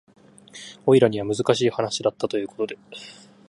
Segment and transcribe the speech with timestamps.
[0.87, 2.79] オイラには難しい話だったということで